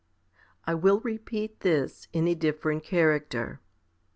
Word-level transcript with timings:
I 0.65 0.73
will 0.73 0.99
repeat 1.01 1.59
this 1.59 2.07
in 2.11 2.27
a 2.27 2.33
different 2.33 2.83
character. 2.83 3.61